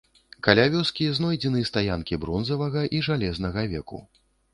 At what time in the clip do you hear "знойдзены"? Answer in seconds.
1.17-1.61